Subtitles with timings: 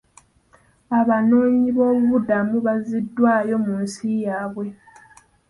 [0.99, 4.67] Abanoonyiboobubudamu bazziddwayo mu nsi yaabwe.